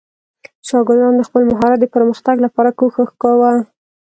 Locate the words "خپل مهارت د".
1.27-1.85